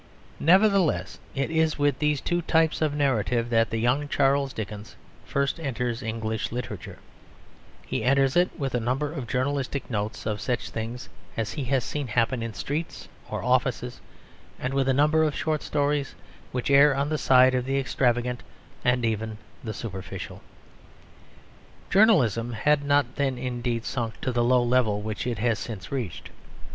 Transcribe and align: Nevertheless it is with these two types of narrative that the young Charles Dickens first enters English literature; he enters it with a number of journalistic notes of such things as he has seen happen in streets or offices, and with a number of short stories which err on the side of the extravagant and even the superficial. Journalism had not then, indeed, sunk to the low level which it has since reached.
Nevertheless 0.39 1.19
it 1.35 1.51
is 1.51 1.77
with 1.77 1.99
these 1.99 2.21
two 2.21 2.41
types 2.41 2.81
of 2.81 2.95
narrative 2.95 3.51
that 3.51 3.69
the 3.69 3.77
young 3.77 4.07
Charles 4.07 4.51
Dickens 4.51 4.95
first 5.25 5.59
enters 5.59 6.01
English 6.01 6.51
literature; 6.51 6.97
he 7.85 8.03
enters 8.03 8.35
it 8.35 8.49
with 8.57 8.73
a 8.73 8.79
number 8.79 9.13
of 9.13 9.27
journalistic 9.27 9.87
notes 9.91 10.25
of 10.25 10.41
such 10.41 10.71
things 10.71 11.07
as 11.37 11.51
he 11.51 11.65
has 11.65 11.83
seen 11.83 12.07
happen 12.07 12.41
in 12.41 12.55
streets 12.55 13.07
or 13.29 13.43
offices, 13.43 14.01
and 14.57 14.73
with 14.73 14.89
a 14.89 14.91
number 14.93 15.23
of 15.23 15.35
short 15.35 15.61
stories 15.61 16.15
which 16.51 16.71
err 16.71 16.95
on 16.95 17.09
the 17.09 17.17
side 17.19 17.53
of 17.53 17.65
the 17.65 17.77
extravagant 17.77 18.41
and 18.83 19.05
even 19.05 19.37
the 19.63 19.71
superficial. 19.71 20.41
Journalism 21.91 22.53
had 22.53 22.83
not 22.83 23.17
then, 23.17 23.37
indeed, 23.37 23.85
sunk 23.85 24.19
to 24.21 24.31
the 24.31 24.43
low 24.43 24.63
level 24.63 25.03
which 25.03 25.27
it 25.27 25.37
has 25.37 25.59
since 25.59 25.91
reached. 25.91 26.31